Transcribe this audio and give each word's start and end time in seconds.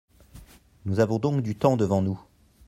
Nous 0.85 0.99
avons 0.99 1.19
donc 1.19 1.43
du 1.43 1.55
temps 1.55 1.77
devant 1.77 2.01
nous. 2.01 2.19